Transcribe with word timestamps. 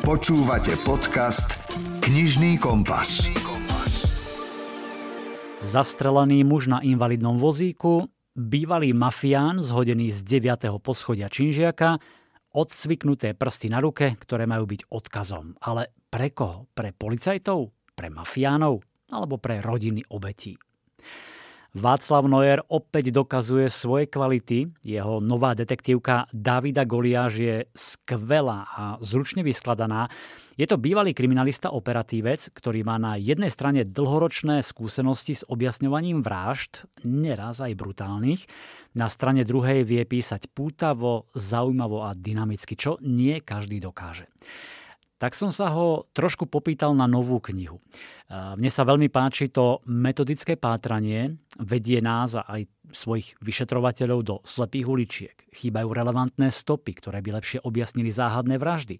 Počúvate 0.00 0.80
podcast 0.80 1.76
Knižný 2.00 2.56
kompas. 2.56 3.28
Zastrelený 5.60 6.40
muž 6.40 6.72
na 6.72 6.80
invalidnom 6.80 7.36
vozíku, 7.36 8.08
bývalý 8.32 8.96
mafián 8.96 9.60
zhodený 9.60 10.08
z 10.08 10.40
9. 10.40 10.80
poschodia 10.80 11.28
Činžiaka, 11.28 12.00
odcviknuté 12.56 13.36
prsty 13.36 13.68
na 13.68 13.84
ruke, 13.84 14.16
ktoré 14.16 14.48
majú 14.48 14.72
byť 14.72 14.88
odkazom. 14.88 15.60
Ale 15.60 15.92
pre 16.08 16.32
koho? 16.32 16.64
Pre 16.72 16.96
policajtov? 16.96 17.92
Pre 17.92 18.08
mafiánov? 18.08 18.80
Alebo 19.12 19.36
pre 19.36 19.60
rodiny 19.60 20.00
obetí? 20.16 20.56
Václav 21.70 22.26
Nojer 22.26 22.66
opäť 22.66 23.14
dokazuje 23.14 23.70
svoje 23.70 24.10
kvality. 24.10 24.74
Jeho 24.82 25.22
nová 25.22 25.54
detektívka 25.54 26.26
Davida 26.34 26.82
Goliáš 26.82 27.32
je 27.38 27.56
skvelá 27.78 28.66
a 28.66 28.84
zručne 28.98 29.46
vyskladaná. 29.46 30.10
Je 30.58 30.66
to 30.66 30.82
bývalý 30.82 31.14
kriminalista 31.14 31.70
operatívec, 31.70 32.50
ktorý 32.58 32.82
má 32.82 32.98
na 32.98 33.14
jednej 33.14 33.54
strane 33.54 33.86
dlhoročné 33.86 34.66
skúsenosti 34.66 35.38
s 35.38 35.46
objasňovaním 35.46 36.26
vražd, 36.26 36.90
neraz 37.06 37.62
aj 37.62 37.78
brutálnych. 37.78 38.50
Na 38.98 39.06
strane 39.06 39.46
druhej 39.46 39.86
vie 39.86 40.02
písať 40.02 40.50
pútavo, 40.50 41.30
zaujímavo 41.38 42.02
a 42.02 42.18
dynamicky, 42.18 42.74
čo 42.74 42.98
nie 42.98 43.38
každý 43.46 43.78
dokáže 43.78 44.26
tak 45.20 45.36
som 45.36 45.52
sa 45.52 45.68
ho 45.68 46.08
trošku 46.16 46.48
popýtal 46.48 46.96
na 46.96 47.04
novú 47.04 47.44
knihu. 47.44 47.76
Mne 48.32 48.70
sa 48.72 48.88
veľmi 48.88 49.12
páči 49.12 49.52
to 49.52 49.84
metodické 49.84 50.56
pátranie, 50.56 51.36
vedie 51.60 52.00
nás 52.00 52.34
a 52.34 52.42
aj 52.48 52.66
svojich 52.90 53.38
vyšetrovateľov 53.38 54.20
do 54.26 54.36
slepých 54.42 54.86
uličiek. 54.86 55.36
Chýbajú 55.54 55.88
relevantné 55.94 56.50
stopy, 56.50 56.98
ktoré 56.98 57.22
by 57.22 57.38
lepšie 57.38 57.62
objasnili 57.62 58.10
záhadné 58.10 58.58
vraždy. 58.58 58.98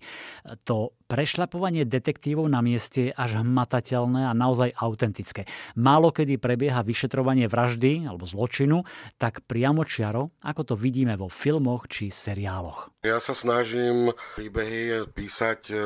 To 0.66 0.95
prešľapovanie 1.10 1.82
detektívov 1.87 2.46
na 2.46 2.62
mieste 2.62 3.10
je 3.10 3.16
až 3.16 3.42
hmatateľné 3.42 4.30
a 4.30 4.32
naozaj 4.35 4.74
autentické. 4.79 5.46
Málo 5.74 6.15
kedy 6.15 6.38
prebieha 6.38 6.87
vyšetrovanie 6.87 7.51
vraždy 7.51 8.07
alebo 8.07 8.26
zločinu 8.26 8.87
tak 9.18 9.42
priamo 9.46 9.82
čiaro, 9.82 10.30
ako 10.46 10.63
to 10.63 10.74
vidíme 10.79 11.18
vo 11.18 11.26
filmoch 11.26 11.90
či 11.90 12.15
seriáloch. 12.15 12.95
Ja 13.02 13.18
sa 13.18 13.35
snažím 13.35 14.13
príbehy 14.38 15.09
písať 15.10 15.60
e, 15.73 15.76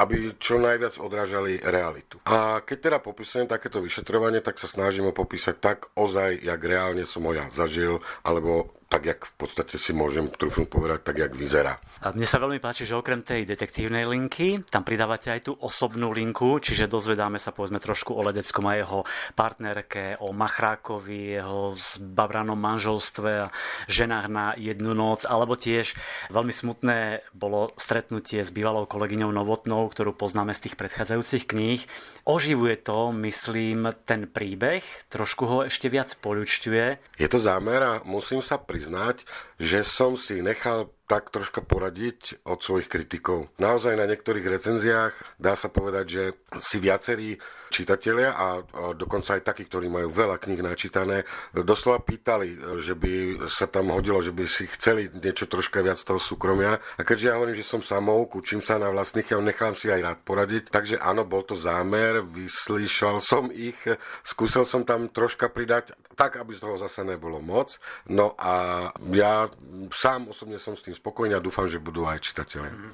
aby 0.00 0.40
čo 0.40 0.56
najviac 0.56 0.96
odrážali 0.96 1.60
realitu. 1.60 2.16
A 2.24 2.64
keď 2.64 2.78
teda 2.80 2.98
popisujem 3.04 3.44
takéto 3.44 3.84
vyšetrovanie, 3.84 4.40
tak 4.40 4.56
sa 4.56 4.64
snažím 4.64 5.12
ho 5.12 5.14
popísať 5.14 5.56
tak 5.60 5.78
ozaj, 5.92 6.40
jak 6.40 6.60
reálne 6.64 7.04
som 7.04 7.28
ho 7.28 7.36
ja 7.36 7.44
zažil, 7.52 8.00
alebo 8.24 8.79
tak, 8.90 9.06
jak 9.06 9.22
v 9.22 9.34
podstate 9.38 9.78
si 9.78 9.94
môžem 9.94 10.26
trúfnuť 10.26 10.66
povedať, 10.66 11.00
tak, 11.06 11.22
jak 11.22 11.30
vyzerá. 11.30 11.78
A 12.02 12.10
mne 12.10 12.26
sa 12.26 12.42
veľmi 12.42 12.58
páči, 12.58 12.82
že 12.82 12.98
okrem 12.98 13.22
tej 13.22 13.46
detektívnej 13.46 14.02
linky, 14.02 14.66
tam 14.66 14.82
pridávate 14.82 15.30
aj 15.30 15.46
tú 15.46 15.52
osobnú 15.54 16.10
linku, 16.10 16.58
čiže 16.58 16.90
dozvedáme 16.90 17.38
sa 17.38 17.54
povedzme 17.54 17.78
trošku 17.78 18.18
o 18.18 18.26
Ledeckom 18.26 18.66
a 18.66 18.74
jeho 18.74 19.06
partnerke, 19.38 20.18
o 20.18 20.34
Machrákovi, 20.34 21.38
jeho 21.38 21.78
zbabranom 21.78 22.58
manželstve 22.58 23.30
a 23.46 23.52
ženách 23.86 24.26
na 24.26 24.46
jednu 24.58 24.90
noc, 24.90 25.22
alebo 25.22 25.54
tiež 25.54 25.94
veľmi 26.34 26.50
smutné 26.50 27.22
bolo 27.30 27.70
stretnutie 27.78 28.42
s 28.42 28.50
bývalou 28.50 28.90
kolegyňou 28.90 29.30
Novotnou, 29.30 29.86
ktorú 29.86 30.18
poznáme 30.18 30.50
z 30.50 30.66
tých 30.66 30.74
predchádzajúcich 30.74 31.46
kníh. 31.46 31.80
Oživuje 32.26 32.74
to, 32.82 33.14
myslím, 33.14 33.94
ten 34.02 34.26
príbeh, 34.26 34.82
trošku 35.06 35.46
ho 35.46 35.58
ešte 35.70 35.86
viac 35.86 36.10
poľučťuje. 36.18 37.14
Je 37.22 37.28
to 37.30 37.38
zámer 37.38 37.78
a 37.78 37.92
musím 38.02 38.42
sa 38.42 38.58
pri 38.58 38.79
priznať, 38.80 39.28
že 39.60 39.84
som 39.84 40.16
si 40.16 40.40
nechal 40.40 40.88
tak 41.04 41.28
troška 41.28 41.60
poradiť 41.60 42.40
od 42.48 42.64
svojich 42.64 42.88
kritikov. 42.88 43.52
Naozaj 43.60 43.92
na 43.92 44.08
niektorých 44.08 44.48
recenziách 44.48 45.36
dá 45.36 45.52
sa 45.52 45.68
povedať, 45.68 46.06
že 46.08 46.24
si 46.64 46.80
viacerí 46.80 47.36
čitatelia 47.70 48.34
a, 48.34 48.60
dokonca 48.92 49.38
aj 49.38 49.46
takí, 49.46 49.70
ktorí 49.70 49.86
majú 49.86 50.10
veľa 50.10 50.36
kníh 50.42 50.60
načítané, 50.60 51.22
doslova 51.54 52.02
pýtali, 52.02 52.78
že 52.82 52.98
by 52.98 53.46
sa 53.46 53.70
tam 53.70 53.94
hodilo, 53.94 54.18
že 54.20 54.34
by 54.34 54.44
si 54.50 54.66
chceli 54.74 55.06
niečo 55.14 55.46
troška 55.46 55.80
viac 55.80 56.02
toho 56.02 56.18
súkromia. 56.18 56.82
A 56.98 57.06
keďže 57.06 57.26
ja 57.30 57.36
hovorím, 57.38 57.56
že 57.56 57.64
som 57.64 57.80
samouk, 57.80 58.34
učím 58.34 58.60
sa 58.60 58.76
na 58.76 58.90
vlastných 58.90 59.30
a 59.30 59.40
nechám 59.40 59.78
si 59.78 59.88
aj 59.88 60.00
rád 60.02 60.18
poradiť, 60.26 60.74
takže 60.74 60.96
áno, 60.98 61.22
bol 61.22 61.46
to 61.46 61.54
zámer, 61.54 62.20
vyslíšal 62.26 63.22
som 63.22 63.48
ich, 63.54 63.78
skúsil 64.26 64.66
som 64.66 64.82
tam 64.82 65.06
troška 65.06 65.46
pridať, 65.46 65.94
tak, 66.18 66.36
aby 66.36 66.52
z 66.52 66.60
toho 66.60 66.76
zase 66.76 67.00
nebolo 67.06 67.40
moc. 67.40 67.80
No 68.10 68.36
a 68.36 68.88
ja 69.14 69.48
sám 69.94 70.28
osobne 70.28 70.60
som 70.60 70.76
s 70.76 70.84
tým 70.84 70.92
spokojný 70.92 71.32
a 71.32 71.40
dúfam, 71.40 71.64
že 71.64 71.80
budú 71.80 72.04
aj 72.04 72.20
čitatelia. 72.20 72.72
Mhm. 72.72 72.90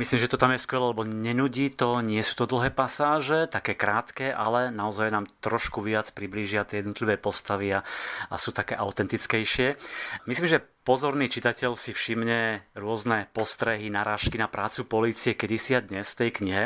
Myslím, 0.00 0.18
že 0.22 0.30
to 0.30 0.40
tam 0.40 0.52
je 0.54 0.60
skvelé, 0.62 0.84
lebo 0.92 1.04
nenudí 1.04 1.72
to, 1.72 2.00
nie 2.00 2.22
sú 2.24 2.36
to 2.36 2.44
dlhé 2.48 2.72
pasáže, 2.72 3.48
také 3.48 3.76
krátke, 3.76 4.19
ale 4.28 4.68
naozaj 4.68 5.08
nám 5.08 5.24
trošku 5.40 5.80
viac 5.80 6.12
priblížia 6.12 6.68
tie 6.68 6.84
jednotlivé 6.84 7.16
postavy 7.16 7.72
a, 7.72 7.80
a 8.28 8.34
sú 8.36 8.52
také 8.52 8.76
autentickejšie. 8.76 9.80
Myslím, 10.28 10.48
že 10.52 10.60
pozorný 10.84 11.32
čitateľ 11.32 11.72
si 11.72 11.96
všimne 11.96 12.68
rôzne 12.76 13.32
postrehy, 13.32 13.88
narážky 13.88 14.36
na 14.36 14.52
prácu 14.52 14.84
polície 14.84 15.32
kedysi 15.32 15.78
a 15.78 15.80
dnes 15.80 16.12
v 16.12 16.18
tej 16.20 16.30
knihe. 16.36 16.62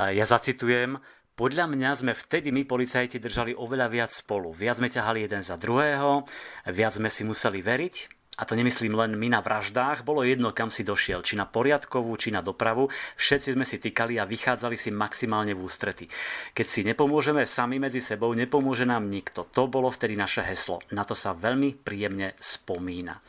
Ja 0.00 0.24
zacitujem, 0.24 0.96
podľa 1.34 1.66
mňa 1.66 1.90
sme 1.98 2.12
vtedy 2.14 2.54
my 2.54 2.62
policajti 2.62 3.18
držali 3.18 3.58
oveľa 3.58 3.90
viac 3.90 4.10
spolu. 4.14 4.54
Viac 4.54 4.78
sme 4.78 4.86
ťahali 4.86 5.26
jeden 5.26 5.42
za 5.42 5.58
druhého, 5.58 6.22
viac 6.70 6.94
sme 6.94 7.10
si 7.10 7.26
museli 7.26 7.58
veriť 7.58 8.23
a 8.34 8.42
to 8.42 8.58
nemyslím 8.58 8.98
len 8.98 9.14
my 9.14 9.30
na 9.30 9.38
vraždách, 9.38 10.02
bolo 10.02 10.26
jedno, 10.26 10.50
kam 10.50 10.66
si 10.66 10.82
došiel, 10.82 11.22
či 11.22 11.38
na 11.38 11.46
poriadkovú, 11.46 12.10
či 12.18 12.34
na 12.34 12.42
dopravu, 12.42 12.90
všetci 13.14 13.54
sme 13.54 13.62
si 13.62 13.78
týkali 13.78 14.18
a 14.18 14.26
vychádzali 14.26 14.74
si 14.74 14.90
maximálne 14.90 15.54
v 15.54 15.62
ústrety. 15.62 16.10
Keď 16.50 16.66
si 16.66 16.82
nepomôžeme 16.82 17.46
sami 17.46 17.78
medzi 17.78 18.02
sebou, 18.02 18.34
nepomôže 18.34 18.82
nám 18.82 19.06
nikto. 19.06 19.46
To 19.54 19.70
bolo 19.70 19.86
vtedy 19.86 20.18
naše 20.18 20.42
heslo. 20.42 20.82
Na 20.90 21.06
to 21.06 21.14
sa 21.14 21.30
veľmi 21.30 21.78
príjemne 21.78 22.34
spomína. 22.42 23.22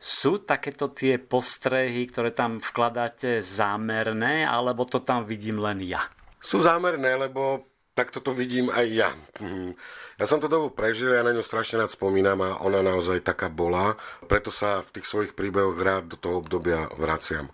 Sú 0.00 0.40
takéto 0.48 0.96
tie 0.96 1.20
postrehy, 1.20 2.08
ktoré 2.08 2.32
tam 2.32 2.56
vkladáte 2.56 3.44
zámerné, 3.44 4.48
alebo 4.48 4.88
to 4.88 5.04
tam 5.04 5.28
vidím 5.28 5.60
len 5.60 5.84
ja? 5.84 6.00
Sú 6.40 6.64
zámerné, 6.64 7.18
lebo 7.18 7.67
tak 7.98 8.14
toto 8.14 8.30
vidím 8.30 8.70
aj 8.70 8.86
ja. 8.94 9.10
Mhm. 9.42 9.74
Ja 10.22 10.30
som 10.30 10.38
to 10.38 10.46
dobu 10.46 10.70
prežil, 10.70 11.10
ja 11.10 11.26
na 11.26 11.34
ňu 11.34 11.42
strašne 11.42 11.82
rád 11.82 11.90
spomínam 11.90 12.38
a 12.46 12.62
ona 12.62 12.78
naozaj 12.78 13.26
taká 13.26 13.50
bola, 13.50 13.98
preto 14.30 14.54
sa 14.54 14.86
v 14.86 14.98
tých 14.98 15.06
svojich 15.10 15.32
príbehoch 15.34 15.74
rád 15.82 16.14
do 16.14 16.16
toho 16.18 16.38
obdobia 16.38 16.86
vraciam. 16.94 17.50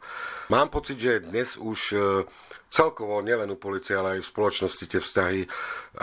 Mám 0.53 0.69
pocit, 0.69 1.00
že 1.00 1.25
dnes 1.25 1.56
už 1.56 1.81
e, 1.97 1.99
celkovo, 2.69 3.25
nielen 3.25 3.49
u 3.53 3.56
policie, 3.56 3.97
ale 3.97 4.21
aj 4.21 4.21
v 4.21 4.32
spoločnosti 4.37 4.84
tie 4.84 5.00
vzťahy 5.00 5.41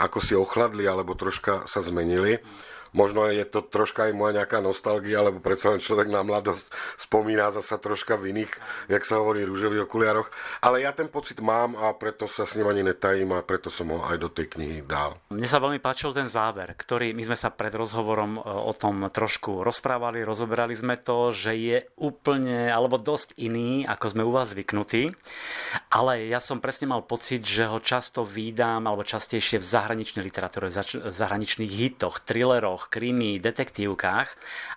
ako 0.02 0.18
si 0.18 0.34
ochladli 0.34 0.90
alebo 0.90 1.14
troška 1.14 1.70
sa 1.70 1.78
zmenili. 1.78 2.42
Možno 2.92 3.24
je 3.28 3.44
to 3.48 3.64
troška 3.64 4.08
aj 4.08 4.12
moja 4.12 4.44
nejaká 4.44 4.60
nostalgia, 4.60 5.24
lebo 5.24 5.40
predsa 5.40 5.72
len 5.72 5.80
človek 5.80 6.12
na 6.12 6.20
mladosť 6.20 6.68
spomína 7.00 7.48
zasa 7.52 7.80
troška 7.80 8.20
v 8.20 8.36
iných, 8.36 8.52
jak 8.92 9.04
sa 9.08 9.16
hovorí, 9.20 9.48
rúžových 9.48 9.88
okuliároch. 9.88 10.28
Ale 10.60 10.84
ja 10.84 10.92
ten 10.92 11.08
pocit 11.08 11.40
mám 11.40 11.72
a 11.76 11.92
preto 11.96 12.28
sa 12.28 12.44
s 12.44 12.56
ním 12.60 12.68
ani 12.68 12.84
netajím 12.84 13.32
a 13.32 13.40
preto 13.40 13.72
som 13.72 13.88
ho 13.92 14.04
aj 14.04 14.18
do 14.20 14.28
tej 14.28 14.52
knihy 14.52 14.84
dal. 14.84 15.16
Mne 15.32 15.48
sa 15.48 15.60
veľmi 15.60 15.80
páčil 15.80 16.12
ten 16.12 16.28
záver, 16.28 16.76
ktorý 16.76 17.16
my 17.16 17.32
sme 17.32 17.36
sa 17.36 17.48
pred 17.48 17.72
rozhovorom 17.72 18.36
e, 18.36 18.40
o 18.44 18.72
tom 18.76 19.08
trošku 19.08 19.64
rozprávali, 19.64 20.20
rozoberali 20.20 20.76
sme 20.76 21.00
to, 21.00 21.32
že 21.32 21.52
je 21.56 21.78
úplne 21.96 22.68
alebo 22.68 23.00
dosť 23.00 23.40
iný, 23.40 23.88
ako 23.88 24.04
sme 24.12 24.22
u 24.26 24.32
vás 24.32 24.52
zvyknutí. 24.52 25.16
Ale 25.92 26.28
ja 26.28 26.40
som 26.40 26.60
presne 26.60 26.92
mal 26.92 27.04
pocit, 27.04 27.44
že 27.44 27.68
ho 27.68 27.80
často 27.80 28.24
výdam 28.24 28.84
alebo 28.84 29.04
častejšie 29.04 29.60
v 29.60 29.66
zahraničnej 29.66 30.24
literatúre, 30.24 30.68
v 30.72 31.12
zahraničných 31.12 31.72
hitoch, 31.72 32.24
thrilleroch, 32.24 32.81
príbehoch, 32.82 32.90
krimi, 32.90 33.38
detektívkach 33.38 34.28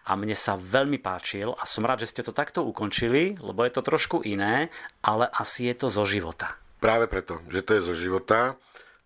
a 0.06 0.12
mne 0.16 0.36
sa 0.36 0.58
veľmi 0.58 1.02
páčil 1.02 1.54
a 1.58 1.64
som 1.66 1.86
rád, 1.86 2.06
že 2.06 2.12
ste 2.12 2.22
to 2.26 2.36
takto 2.36 2.62
ukončili, 2.62 3.38
lebo 3.40 3.64
je 3.66 3.72
to 3.74 3.82
trošku 3.82 4.22
iné, 4.26 4.70
ale 5.02 5.30
asi 5.32 5.72
je 5.72 5.76
to 5.76 5.88
zo 5.90 6.06
života. 6.06 6.58
Práve 6.82 7.08
preto, 7.10 7.42
že 7.50 7.66
to 7.66 7.74
je 7.78 7.82
zo 7.82 7.96
života, 7.96 8.60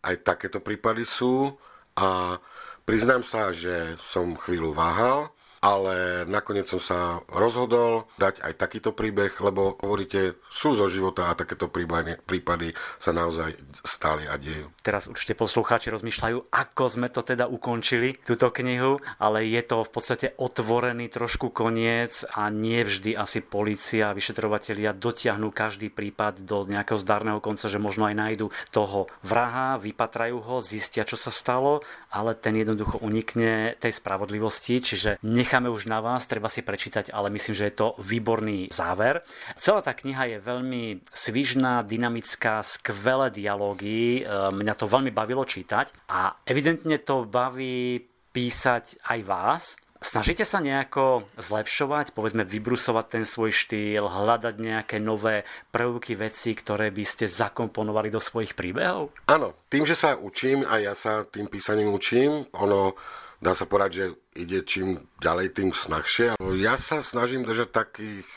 aj 0.04 0.24
takéto 0.24 0.60
prípady 0.60 1.06
sú 1.06 1.56
a 1.96 2.40
priznám 2.84 3.24
sa, 3.24 3.52
že 3.52 3.96
som 4.00 4.36
chvíľu 4.36 4.76
váhal, 4.76 5.32
ale 5.60 6.24
nakoniec 6.26 6.68
som 6.72 6.80
sa 6.80 7.20
rozhodol 7.28 8.08
dať 8.16 8.44
aj 8.44 8.54
takýto 8.56 8.96
príbeh, 8.96 9.36
lebo 9.44 9.76
hovoríte, 9.84 10.40
sú 10.48 10.76
zo 10.80 10.88
života 10.88 11.28
a 11.28 11.38
takéto 11.38 11.68
prípady, 11.68 12.16
prípady 12.24 12.72
sa 12.98 13.12
naozaj 13.12 13.60
stali 13.84 14.26
a 14.26 14.40
dejú. 14.40 14.72
Teraz 14.80 15.12
určite 15.12 15.36
poslucháči 15.36 15.92
rozmýšľajú, 15.92 16.50
ako 16.50 16.84
sme 16.88 17.08
to 17.12 17.22
teda 17.22 17.46
ukončili, 17.46 18.18
túto 18.24 18.50
knihu, 18.56 19.04
ale 19.20 19.44
je 19.46 19.62
to 19.64 19.84
v 19.84 19.92
podstate 19.92 20.28
otvorený 20.40 21.12
trošku 21.12 21.52
koniec 21.52 22.24
a 22.32 22.48
nie 22.48 22.82
vždy 22.88 23.20
asi 23.20 23.44
policia 23.44 24.12
a 24.12 24.18
vyšetrovatelia 24.18 24.96
dotiahnú 24.96 25.52
každý 25.52 25.92
prípad 25.92 26.42
do 26.48 26.64
nejakého 26.64 26.98
zdarného 26.98 27.44
konca, 27.44 27.68
že 27.68 27.82
možno 27.82 28.08
aj 28.08 28.16
nájdu 28.16 28.48
toho 28.72 29.12
vraha, 29.22 29.76
vypatrajú 29.82 30.40
ho, 30.40 30.56
zistia, 30.64 31.04
čo 31.04 31.20
sa 31.20 31.30
stalo, 31.30 31.84
ale 32.10 32.34
ten 32.34 32.56
jednoducho 32.56 33.02
unikne 33.04 33.76
tej 33.78 34.00
spravodlivosti, 34.00 34.80
čiže 34.80 35.20
nech 35.22 35.49
necháme 35.50 35.74
už 35.74 35.90
na 35.90 35.98
vás, 35.98 36.30
treba 36.30 36.46
si 36.46 36.62
prečítať, 36.62 37.10
ale 37.10 37.34
myslím, 37.34 37.58
že 37.58 37.74
je 37.74 37.82
to 37.82 37.98
výborný 37.98 38.70
záver. 38.70 39.26
Celá 39.58 39.82
tá 39.82 39.98
kniha 39.98 40.38
je 40.38 40.38
veľmi 40.38 41.02
svižná, 41.10 41.82
dynamická, 41.82 42.62
skvelé 42.62 43.34
dialógy. 43.34 44.22
E, 44.22 44.30
mňa 44.30 44.74
to 44.78 44.86
veľmi 44.86 45.10
bavilo 45.10 45.42
čítať 45.42 46.06
a 46.06 46.38
evidentne 46.46 47.02
to 47.02 47.26
baví 47.26 47.98
písať 48.30 49.02
aj 49.10 49.20
vás. 49.26 49.64
Snažíte 49.98 50.46
sa 50.46 50.62
nejako 50.62 51.26
zlepšovať, 51.42 52.14
povedzme 52.14 52.46
vybrusovať 52.46 53.06
ten 53.10 53.24
svoj 53.26 53.50
štýl, 53.50 54.06
hľadať 54.06 54.54
nejaké 54.54 55.02
nové 55.02 55.50
prvky, 55.74 56.14
veci, 56.14 56.54
ktoré 56.54 56.94
by 56.94 57.04
ste 57.10 57.26
zakomponovali 57.26 58.14
do 58.14 58.22
svojich 58.22 58.54
príbehov? 58.54 59.18
Áno, 59.26 59.58
tým, 59.66 59.90
že 59.90 59.98
sa 59.98 60.14
učím 60.14 60.62
a 60.70 60.78
ja 60.78 60.94
sa 60.94 61.26
tým 61.26 61.50
písaním 61.50 61.90
učím, 61.90 62.46
ono 62.54 62.94
dá 63.40 63.56
sa 63.56 63.66
povedať, 63.66 63.92
že 63.92 64.06
ide 64.36 64.60
čím 64.68 65.00
ďalej, 65.20 65.56
tým 65.56 65.70
snahšie. 65.72 66.36
Ja 66.60 66.76
sa 66.76 67.00
snažím 67.00 67.48
držať 67.48 67.72
takých 67.72 68.28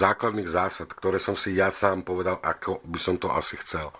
základných 0.00 0.48
zásad, 0.48 0.88
ktoré 0.92 1.20
som 1.20 1.36
si 1.36 1.56
ja 1.56 1.68
sám 1.68 2.04
povedal, 2.04 2.40
ako 2.40 2.80
by 2.84 2.98
som 3.00 3.20
to 3.20 3.28
asi 3.32 3.60
chcel. 3.60 3.92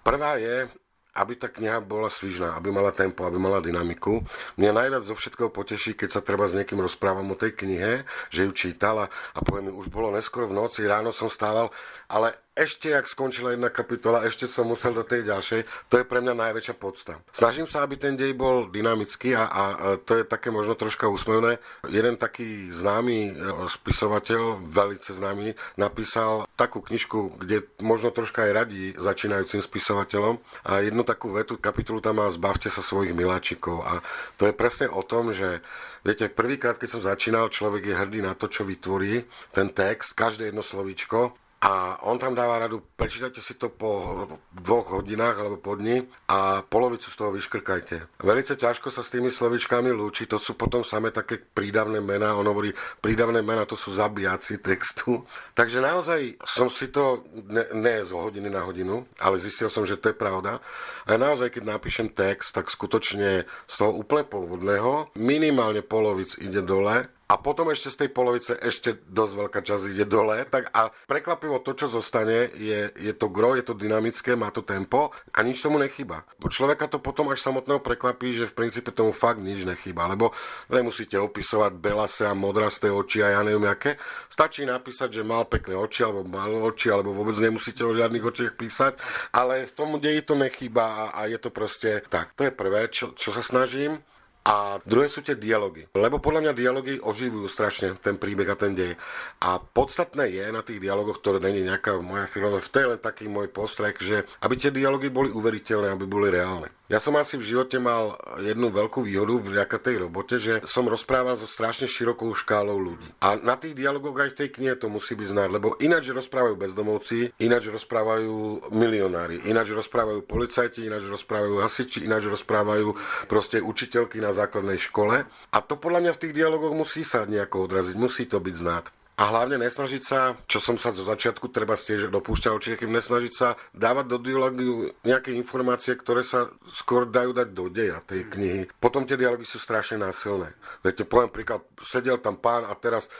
Prvá 0.00 0.38
je, 0.40 0.70
aby 1.10 1.34
tá 1.34 1.50
kniha 1.50 1.82
bola 1.82 2.06
svižná, 2.06 2.54
aby 2.54 2.70
mala 2.70 2.94
tempo, 2.94 3.26
aby 3.26 3.34
mala 3.36 3.58
dynamiku. 3.58 4.22
Mňa 4.54 4.70
najviac 4.70 5.02
zo 5.02 5.18
všetkého 5.18 5.50
poteší, 5.50 5.98
keď 5.98 6.08
sa 6.08 6.20
treba 6.22 6.46
s 6.46 6.54
niekým 6.54 6.78
rozprávam 6.78 7.26
o 7.34 7.36
tej 7.36 7.58
knihe, 7.58 8.06
že 8.30 8.46
ju 8.46 8.54
čítala 8.54 9.10
a 9.34 9.38
poviem 9.42 9.74
už 9.74 9.90
bolo 9.90 10.14
neskoro 10.14 10.46
v 10.46 10.56
noci, 10.56 10.86
ráno 10.86 11.10
som 11.10 11.26
stával, 11.26 11.74
ale 12.06 12.32
ešte, 12.58 12.90
ak 12.90 13.06
skončila 13.06 13.54
jedna 13.54 13.70
kapitola, 13.70 14.26
ešte 14.26 14.50
som 14.50 14.66
musel 14.66 14.90
do 14.90 15.06
tej 15.06 15.22
ďalšej. 15.22 15.60
To 15.86 15.94
je 16.02 16.04
pre 16.04 16.18
mňa 16.18 16.34
najväčšia 16.34 16.74
podsta. 16.74 17.22
Snažím 17.30 17.64
sa, 17.64 17.86
aby 17.86 17.94
ten 17.94 18.18
dej 18.18 18.34
bol 18.34 18.66
dynamický 18.68 19.38
a, 19.38 19.46
a 19.46 19.62
to 20.02 20.18
je 20.18 20.24
také 20.26 20.50
možno 20.50 20.74
troška 20.74 21.06
úsmevné. 21.06 21.62
Jeden 21.86 22.18
taký 22.18 22.74
známy 22.74 23.18
e, 23.30 23.32
spisovateľ, 23.70 24.66
veľmi 24.66 24.98
známy, 25.00 25.54
napísal 25.78 26.44
takú 26.58 26.82
knižku, 26.82 27.40
kde 27.40 27.64
možno 27.80 28.10
troška 28.10 28.44
aj 28.44 28.52
radí 28.52 28.92
začínajúcim 28.98 29.62
spisovateľom 29.64 30.36
a 30.66 30.84
jednu 30.84 31.06
takú 31.06 31.32
vetu, 31.32 31.56
kapitolu 31.56 32.02
tam 32.02 32.20
má 32.20 32.26
Zbavte 32.28 32.68
sa 32.68 32.84
svojich 32.84 33.14
miláčikov 33.16 33.80
a 33.86 34.04
to 34.36 34.44
je 34.50 34.54
presne 34.54 34.90
o 34.90 35.00
tom, 35.06 35.32
že 35.32 35.62
viete, 36.04 36.28
prvýkrát, 36.28 36.76
keď 36.76 36.88
som 36.98 37.02
začínal, 37.06 37.48
človek 37.48 37.90
je 37.90 37.98
hrdý 37.98 38.20
na 38.20 38.36
to, 38.36 38.50
čo 38.50 38.66
vytvorí, 38.66 39.24
ten 39.54 39.72
text, 39.72 40.12
každé 40.12 40.50
jedno 40.50 40.60
slovíčko 40.60 41.32
a 41.60 42.00
on 42.08 42.16
tam 42.16 42.32
dáva 42.32 42.56
radu, 42.56 42.80
prečítajte 42.96 43.44
si 43.44 43.52
to 43.60 43.68
po 43.68 44.24
dvoch 44.48 44.96
hodinách 44.96 45.36
alebo 45.36 45.60
po 45.60 45.76
dni 45.76 46.08
a 46.32 46.64
polovicu 46.64 47.12
z 47.12 47.16
toho 47.20 47.36
vyškrkajte. 47.36 48.24
Velice 48.24 48.56
ťažko 48.56 48.88
sa 48.88 49.04
s 49.04 49.12
tými 49.12 49.28
slovičkami 49.28 49.92
lúči, 49.92 50.24
to 50.24 50.40
sú 50.40 50.56
potom 50.56 50.80
samé 50.80 51.12
také 51.12 51.36
prídavné 51.36 52.00
mená, 52.00 52.32
on 52.32 52.48
hovorí, 52.48 52.72
prídavné 53.04 53.44
mená 53.44 53.68
to 53.68 53.76
sú 53.76 53.92
zabijaci 53.92 54.64
textu. 54.64 55.20
Takže 55.60 55.84
naozaj 55.84 56.40
som 56.48 56.72
si 56.72 56.88
to, 56.88 57.28
ne, 57.44 57.68
ne 57.76 58.08
z 58.08 58.16
hodiny 58.16 58.48
na 58.48 58.64
hodinu, 58.64 59.04
ale 59.20 59.36
zistil 59.36 59.68
som, 59.68 59.84
že 59.84 60.00
to 60.00 60.10
je 60.10 60.16
pravda. 60.16 60.64
A 61.04 61.20
naozaj, 61.20 61.52
keď 61.52 61.76
napíšem 61.76 62.08
text, 62.16 62.56
tak 62.56 62.72
skutočne 62.72 63.44
z 63.44 63.74
toho 63.76 63.92
úplne 63.92 64.24
pôvodného 64.24 65.12
minimálne 65.20 65.84
polovic 65.84 66.40
ide 66.40 66.64
dole 66.64 67.19
a 67.30 67.38
potom 67.38 67.70
ešte 67.70 67.94
z 67.94 67.96
tej 68.02 68.10
polovice 68.10 68.58
ešte 68.58 69.06
dosť 69.06 69.32
veľká 69.38 69.60
časť 69.62 69.94
ide 69.94 70.02
dole. 70.02 70.42
Tak 70.50 70.74
a 70.74 70.90
prekvapivo 71.06 71.62
to, 71.62 71.78
čo 71.78 71.86
zostane, 71.86 72.50
je, 72.58 72.90
je 72.90 73.12
to 73.14 73.30
gro, 73.30 73.54
je 73.54 73.62
to 73.62 73.78
dynamické, 73.78 74.34
má 74.34 74.50
to 74.50 74.66
tempo 74.66 75.14
a 75.30 75.38
nič 75.46 75.62
tomu 75.62 75.78
nechýba. 75.78 76.26
Po 76.42 76.50
človeka 76.50 76.90
to 76.90 76.98
potom 76.98 77.30
až 77.30 77.38
samotného 77.46 77.78
prekvapí, 77.78 78.34
že 78.34 78.50
v 78.50 78.58
princípe 78.58 78.90
tomu 78.90 79.14
fakt 79.14 79.38
nič 79.38 79.62
nechýba, 79.62 80.10
lebo 80.10 80.34
nemusíte 80.74 81.14
opisovať 81.22 81.78
belase 81.78 82.26
a 82.26 82.34
modrasté 82.34 82.90
oči 82.90 83.22
a 83.22 83.38
ja 83.38 83.40
neviem 83.46 83.70
aké. 83.70 83.94
Stačí 84.26 84.66
napísať, 84.66 85.22
že 85.22 85.22
mal 85.22 85.46
pekné 85.46 85.78
oči 85.78 86.02
alebo 86.02 86.26
mal 86.26 86.50
oči, 86.50 86.90
alebo 86.90 87.14
vôbec 87.14 87.38
nemusíte 87.38 87.86
o 87.86 87.94
žiadnych 87.94 88.26
očiach 88.26 88.58
písať, 88.58 88.98
ale 89.30 89.70
v 89.70 89.72
tomu 89.78 90.02
deji 90.02 90.26
to 90.26 90.34
nechýba 90.34 90.82
a, 90.82 91.04
a 91.14 91.20
je 91.30 91.38
to 91.38 91.54
proste 91.54 92.02
tak. 92.10 92.34
To 92.34 92.42
je 92.42 92.50
prvé, 92.50 92.90
čo, 92.90 93.14
čo 93.14 93.30
sa 93.30 93.46
snažím. 93.46 94.02
A 94.40 94.80
druhé 94.88 95.12
sú 95.12 95.20
tie 95.20 95.36
dialógy. 95.36 95.84
Lebo 95.92 96.16
podľa 96.16 96.48
mňa 96.48 96.52
dialógy 96.56 96.94
oživujú 96.96 97.44
strašne 97.44 98.00
ten 98.00 98.16
príbeh 98.16 98.48
a 98.48 98.56
ten 98.56 98.72
dej. 98.72 98.96
A 99.44 99.60
podstatné 99.60 100.32
je 100.32 100.44
na 100.48 100.64
tých 100.64 100.80
dialogoch, 100.80 101.20
ktoré 101.20 101.44
není 101.44 101.60
nejaká 101.60 102.00
moja 102.00 102.24
filozofia, 102.24 102.72
to 102.72 102.80
je 102.80 102.90
len 102.96 103.00
taký 103.00 103.24
môj 103.28 103.52
postrek, 103.52 104.00
že 104.00 104.24
aby 104.40 104.56
tie 104.56 104.72
dialógy 104.72 105.12
boli 105.12 105.28
uveriteľné, 105.28 105.92
aby 105.92 106.06
boli 106.08 106.32
reálne. 106.32 106.72
Ja 106.90 106.98
som 106.98 107.14
asi 107.14 107.38
v 107.38 107.46
živote 107.46 107.78
mal 107.78 108.18
jednu 108.42 108.74
veľkú 108.74 109.06
výhodu 109.06 109.38
vďaka 109.38 109.78
tej 109.78 110.10
robote, 110.10 110.42
že 110.42 110.58
som 110.66 110.90
rozprával 110.90 111.38
so 111.38 111.46
strašne 111.46 111.86
širokou 111.86 112.34
škálou 112.34 112.74
ľudí. 112.82 113.06
A 113.22 113.38
na 113.38 113.54
tých 113.54 113.78
dialogoch 113.78 114.18
aj 114.18 114.34
v 114.34 114.38
tej 114.42 114.48
knihe 114.58 114.74
to 114.74 114.90
musí 114.90 115.14
byť 115.14 115.30
znať, 115.30 115.48
lebo 115.54 115.78
ináč 115.78 116.10
rozprávajú 116.10 116.58
bezdomovci, 116.58 117.30
ináč 117.38 117.70
rozprávajú 117.70 118.66
milionári, 118.74 119.38
ináč 119.46 119.70
rozprávajú 119.70 120.26
policajti, 120.26 120.90
ináč 120.90 121.06
rozprávajú 121.06 121.62
hasiči, 121.62 122.10
ináč 122.10 122.26
rozprávajú 122.26 122.98
proste 123.30 123.62
učiteľky 123.62 124.18
na 124.18 124.34
základnej 124.34 124.82
škole. 124.82 125.30
A 125.30 125.58
to 125.62 125.78
podľa 125.78 126.10
mňa 126.10 126.12
v 126.18 126.22
tých 126.26 126.34
dialogoch 126.34 126.74
musí 126.74 127.06
sa 127.06 127.22
nejako 127.22 127.70
odraziť, 127.70 127.94
musí 127.94 128.26
to 128.26 128.42
byť 128.42 128.56
znát. 128.58 128.90
A 129.20 129.28
hlavne 129.28 129.60
nesnažiť 129.60 130.00
sa, 130.00 130.32
čo 130.48 130.64
som 130.64 130.80
sa 130.80 130.96
zo 130.96 131.04
začiatku 131.04 131.52
treba 131.52 131.76
tiež 131.76 132.08
dopúšťal 132.08 132.56
určite, 132.56 132.80
kým 132.80 132.96
nesnažiť 132.96 133.32
sa 133.36 133.52
dávať 133.76 134.06
do 134.08 134.16
dialogu 134.16 134.96
nejaké 135.04 135.36
informácie, 135.36 135.92
ktoré 135.92 136.24
sa 136.24 136.48
skôr 136.64 137.04
dajú 137.04 137.36
dať 137.36 137.52
do 137.52 137.68
deja 137.68 138.00
tej 138.00 138.32
knihy. 138.32 138.72
Potom 138.80 139.04
tie 139.04 139.20
dialógy 139.20 139.44
sú 139.44 139.60
strašne 139.60 140.00
násilné. 140.00 140.56
Viete, 140.80 141.04
poviem 141.04 141.28
príklad, 141.28 141.60
sedel 141.84 142.16
tam 142.16 142.40
pán 142.40 142.64
a 142.64 142.72
teraz 142.72 143.12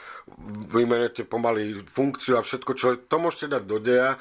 vymenujete 0.73 1.21
pomaly 1.29 1.85
funkciu 1.85 2.33
a 2.33 2.41
všetko, 2.41 2.71
čo 2.73 2.87
to 3.05 3.21
môžete 3.21 3.53
dať 3.53 3.63
do 3.69 3.77
deja, 3.77 4.17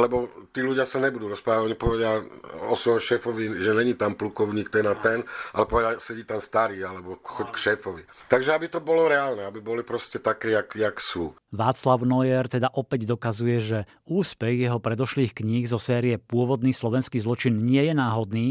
lebo 0.00 0.48
tí 0.56 0.64
ľudia 0.64 0.88
sa 0.88 1.04
nebudú 1.04 1.28
rozprávať. 1.28 1.68
Oni 1.68 1.76
povedia 1.76 2.16
o 2.64 2.72
svojom 2.72 3.00
šéfovi, 3.00 3.60
že 3.60 3.76
není 3.76 3.92
tam 3.92 4.16
plukovník 4.16 4.72
ten 4.72 4.88
a 4.88 4.96
ten, 4.96 5.20
ale 5.52 5.64
povedia, 5.68 6.00
sedí 6.00 6.24
tam 6.24 6.40
starý, 6.40 6.80
alebo 6.80 7.20
choď 7.20 7.48
k 7.52 7.62
šéfovi. 7.68 8.02
Takže 8.32 8.56
aby 8.56 8.72
to 8.72 8.80
bolo 8.80 9.04
reálne, 9.04 9.44
aby 9.44 9.60
boli 9.60 9.84
proste 9.84 10.16
také, 10.16 10.56
jak, 10.56 10.72
jak 10.72 10.96
sú. 11.10 11.34
Václav 11.50 12.06
Noyer 12.06 12.46
teda 12.46 12.70
opäť 12.70 13.10
dokazuje, 13.10 13.58
že 13.58 13.78
úspech 14.06 14.70
jeho 14.70 14.78
predošlých 14.78 15.34
kníh 15.42 15.66
zo 15.66 15.82
série 15.82 16.14
Pôvodný 16.22 16.70
slovenský 16.70 17.18
zločin 17.18 17.58
nie 17.58 17.82
je 17.90 17.94
náhodný, 17.98 18.46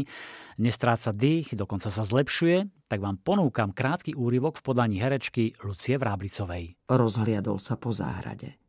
nestráca 0.60 1.16
dých, 1.16 1.56
dokonca 1.56 1.88
sa 1.88 2.04
zlepšuje, 2.04 2.68
tak 2.92 3.00
vám 3.00 3.16
ponúkam 3.16 3.72
krátky 3.72 4.12
úryvok 4.12 4.60
v 4.60 4.66
podaní 4.68 5.00
herečky 5.00 5.56
Lucie 5.64 5.96
Vráblicovej. 5.96 6.76
Rozhliadol 6.92 7.56
sa 7.56 7.80
po 7.80 7.96
záhrade. 7.96 8.60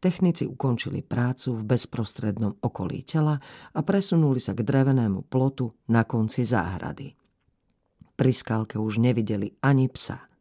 Technici 0.00 0.48
ukončili 0.48 1.04
prácu 1.04 1.52
v 1.52 1.76
bezprostrednom 1.76 2.64
okolí 2.64 3.04
tela 3.04 3.36
a 3.76 3.80
presunuli 3.84 4.40
sa 4.40 4.56
k 4.56 4.64
drevenému 4.64 5.28
plotu 5.28 5.68
na 5.92 6.08
konci 6.08 6.48
záhrady. 6.48 7.12
Pri 8.16 8.32
skalke 8.32 8.80
už 8.80 8.96
nevideli 8.96 9.52
ani 9.60 9.92
psa– 9.92 10.24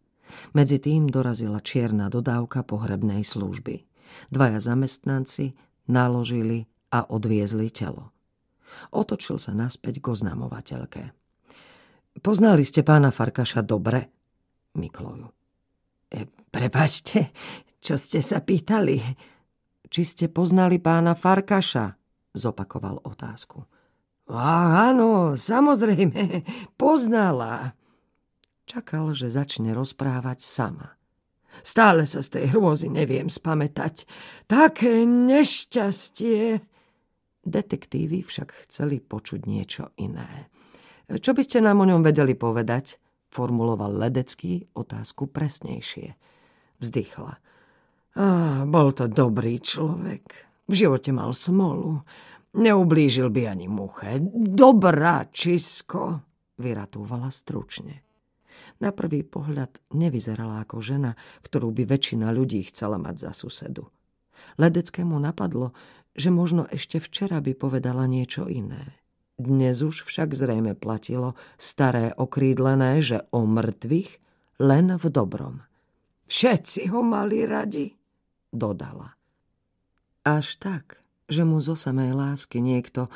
medzi 0.54 0.78
tým 0.82 1.10
dorazila 1.10 1.62
čierna 1.62 2.10
dodávka 2.10 2.62
pohrebnej 2.66 3.26
služby. 3.26 3.86
Dvaja 4.32 4.62
zamestnanci 4.62 5.58
naložili 5.90 6.66
a 6.94 7.06
odviezli 7.06 7.70
telo. 7.70 8.16
Otočil 8.92 9.40
sa 9.40 9.56
naspäť 9.56 10.04
k 10.04 10.06
oznamovateľke. 10.12 11.04
Poznali 12.20 12.64
ste 12.64 12.84
pána 12.84 13.12
Farkaša 13.12 13.62
dobre? 13.64 14.12
Mikloju. 14.76 15.28
E, 16.12 16.20
prepačte, 16.52 17.32
čo 17.84 17.96
ste 18.00 18.24
sa 18.24 18.40
pýtali? 18.40 19.00
Či 19.88 20.02
ste 20.04 20.26
poznali 20.32 20.80
pána 20.80 21.16
Farkaša? 21.16 21.96
Zopakoval 22.36 23.04
otázku. 23.04 23.64
Áno, 24.32 25.38
samozrejme, 25.38 26.42
poznala. 26.82 27.78
Čakal, 28.66 29.14
že 29.14 29.30
začne 29.30 29.78
rozprávať 29.78 30.42
sama. 30.42 30.98
Stále 31.62 32.04
sa 32.10 32.20
z 32.26 32.30
tej 32.36 32.46
hrôzy 32.52 32.92
neviem 32.92 33.30
spamätať. 33.32 34.10
Také 34.50 35.06
nešťastie. 35.06 36.60
Detektívy 37.46 38.26
však 38.26 38.66
chceli 38.66 39.00
počuť 39.00 39.46
niečo 39.46 39.94
iné. 40.02 40.50
Čo 41.06 41.38
by 41.38 41.42
ste 41.46 41.62
nám 41.62 41.86
o 41.86 41.86
ňom 41.86 42.02
vedeli 42.02 42.34
povedať? 42.34 42.98
Formuloval 43.30 44.02
Ledecký 44.02 44.66
otázku 44.74 45.30
presnejšie. 45.30 46.18
Vzdychla. 46.82 47.34
Á, 48.18 48.26
bol 48.66 48.90
to 48.98 49.06
dobrý 49.06 49.62
človek. 49.62 50.24
V 50.66 50.74
živote 50.74 51.14
mal 51.14 51.30
smolu. 51.38 52.02
Neublížil 52.58 53.30
by 53.30 53.42
ani 53.46 53.68
muche. 53.70 54.18
Dobrá 54.34 55.30
čisko, 55.30 56.26
vyratúvala 56.58 57.30
stručne. 57.30 58.02
Na 58.80 58.92
prvý 58.92 59.24
pohľad 59.24 59.80
nevyzerala 59.96 60.64
ako 60.64 60.84
žena, 60.84 61.12
ktorú 61.44 61.72
by 61.72 61.84
väčšina 61.88 62.32
ľudí 62.32 62.64
chcela 62.68 63.00
mať 63.00 63.30
za 63.30 63.32
susedu. 63.32 63.88
Ledeckému 64.60 65.16
napadlo, 65.16 65.72
že 66.16 66.32
možno 66.32 66.68
ešte 66.72 67.00
včera 67.00 67.44
by 67.44 67.56
povedala 67.56 68.08
niečo 68.08 68.48
iné. 68.48 69.00
Dnes 69.36 69.84
už 69.84 70.08
však 70.08 70.32
zrejme 70.32 70.80
platilo 70.80 71.36
staré 71.60 72.16
okrídlené, 72.16 73.04
že 73.04 73.28
o 73.36 73.44
mŕtvych 73.44 74.12
len 74.64 74.96
v 74.96 75.06
dobrom. 75.12 75.60
Všetci 76.26 76.88
ho 76.96 77.04
mali 77.04 77.44
radi, 77.44 77.92
dodala. 78.50 79.12
Až 80.24 80.58
tak, 80.58 81.04
že 81.28 81.44
mu 81.44 81.60
zo 81.60 81.76
samej 81.76 82.16
lásky 82.16 82.64
niekto, 82.64 83.12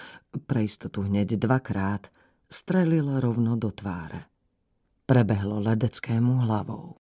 pre 0.46 0.68
istotu 0.68 1.08
hneď 1.08 1.40
dvakrát, 1.40 2.12
strelil 2.52 3.18
rovno 3.24 3.56
do 3.56 3.72
tváre. 3.72 4.30
Prebehlo 5.10 5.60
ledeckému 5.60 6.34
hlavou. 6.34 6.96